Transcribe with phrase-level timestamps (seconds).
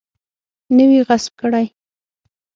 [0.75, 1.65] نه وي غصب کړی.